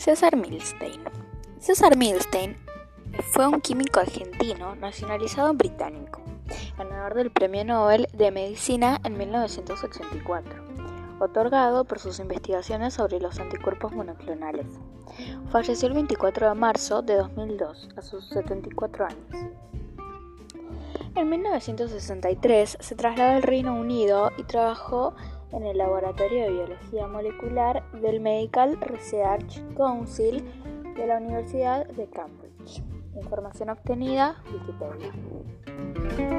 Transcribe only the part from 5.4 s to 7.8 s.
británico, ganador del Premio